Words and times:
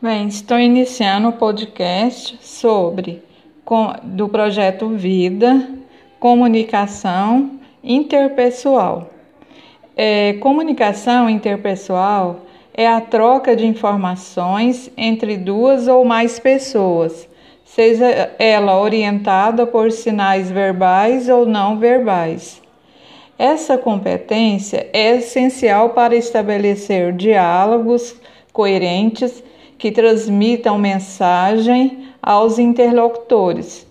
Bem, 0.00 0.28
estou 0.28 0.60
iniciando 0.60 1.26
o 1.26 1.32
podcast 1.32 2.38
sobre 2.40 3.20
do 4.04 4.28
projeto 4.28 4.90
Vida, 4.90 5.68
comunicação 6.20 7.58
interpessoal. 7.82 9.10
É, 9.96 10.34
comunicação 10.34 11.28
interpessoal 11.28 12.42
é 12.72 12.86
a 12.86 13.00
troca 13.00 13.56
de 13.56 13.66
informações 13.66 14.88
entre 14.96 15.36
duas 15.36 15.88
ou 15.88 16.04
mais 16.04 16.38
pessoas, 16.38 17.28
seja 17.64 18.06
ela 18.38 18.80
orientada 18.80 19.66
por 19.66 19.90
sinais 19.90 20.48
verbais 20.48 21.28
ou 21.28 21.44
não 21.44 21.76
verbais. 21.76 22.62
Essa 23.36 23.76
competência 23.76 24.88
é 24.92 25.16
essencial 25.16 25.90
para 25.90 26.14
estabelecer 26.14 27.12
diálogos 27.14 28.14
coerentes 28.52 29.42
que 29.78 29.92
transmitam 29.92 30.76
mensagem 30.76 32.08
aos 32.20 32.58
interlocutores. 32.58 33.86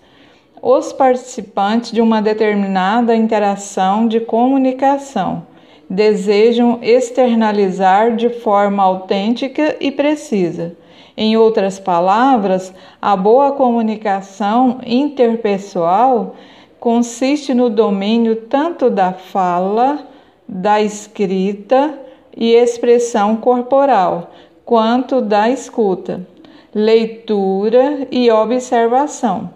Os 0.60 0.92
participantes 0.92 1.90
de 1.90 2.00
uma 2.00 2.20
determinada 2.20 3.16
interação 3.16 4.06
de 4.06 4.20
comunicação 4.20 5.46
desejam 5.88 6.78
externalizar 6.82 8.14
de 8.14 8.28
forma 8.28 8.82
autêntica 8.82 9.76
e 9.80 9.90
precisa. 9.90 10.76
Em 11.16 11.36
outras 11.36 11.80
palavras, 11.80 12.72
a 13.00 13.16
boa 13.16 13.52
comunicação 13.52 14.80
interpessoal 14.84 16.36
consiste 16.78 17.54
no 17.54 17.70
domínio 17.70 18.36
tanto 18.36 18.90
da 18.90 19.12
fala, 19.12 20.06
da 20.46 20.80
escrita 20.80 21.98
e 22.36 22.54
expressão 22.54 23.36
corporal, 23.36 24.30
quanto 24.68 25.22
da 25.22 25.48
escuta, 25.48 26.28
leitura 26.74 28.06
e 28.10 28.30
observação. 28.30 29.48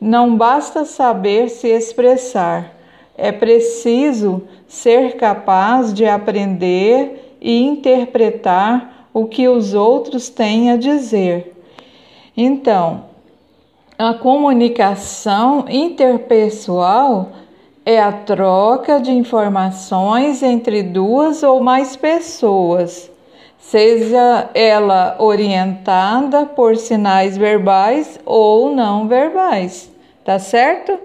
Não 0.00 0.36
basta 0.36 0.84
saber 0.84 1.48
se 1.48 1.68
expressar, 1.68 2.74
é 3.16 3.30
preciso 3.30 4.42
ser 4.66 5.14
capaz 5.14 5.94
de 5.94 6.06
aprender 6.06 7.36
e 7.40 7.62
interpretar 7.62 9.06
o 9.14 9.26
que 9.26 9.46
os 9.46 9.74
outros 9.74 10.28
têm 10.28 10.72
a 10.72 10.76
dizer. 10.76 11.54
Então, 12.36 13.04
a 13.96 14.12
comunicação 14.12 15.66
interpessoal 15.68 17.30
é 17.86 18.00
a 18.00 18.10
troca 18.10 18.98
de 18.98 19.12
informações 19.12 20.42
entre 20.42 20.82
duas 20.82 21.44
ou 21.44 21.62
mais 21.62 21.94
pessoas 21.94 23.11
seja 23.62 24.50
ela 24.54 25.16
orientada 25.18 26.44
por 26.44 26.76
sinais 26.76 27.36
verbais 27.38 28.18
ou 28.26 28.74
não 28.74 29.08
verbais, 29.08 29.90
tá 30.24 30.38
certo? 30.38 30.98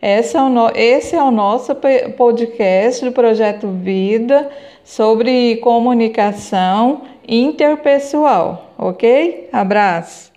Esse 0.00 0.36
é, 0.36 0.40
o 0.40 0.48
no, 0.48 0.70
esse 0.74 1.16
é 1.16 1.22
o 1.22 1.30
nosso 1.30 1.74
podcast 2.16 3.04
do 3.04 3.12
Projeto 3.12 3.68
Vida 3.68 4.48
sobre 4.84 5.56
comunicação 5.56 7.02
interpessoal, 7.26 8.70
ok? 8.78 9.48
Abraço! 9.52 10.35